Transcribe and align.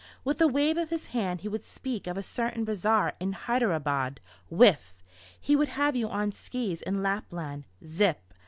With 0.23 0.41
a 0.41 0.47
wave 0.47 0.77
of 0.77 0.89
his 0.89 1.05
hand 1.13 1.41
he 1.41 1.47
would 1.47 1.63
speak 1.63 2.07
of 2.07 2.17
a 2.17 2.23
certain 2.23 2.65
bazaar 2.65 3.13
in 3.19 3.33
Hyderabad. 3.33 4.19
Whiff! 4.49 4.95
He 5.39 5.55
would 5.55 5.67
have 5.67 5.95
you 5.95 6.09
on 6.09 6.31
skis 6.31 6.81
in 6.81 7.03
Lapland. 7.03 7.65
Zip! 7.85 8.19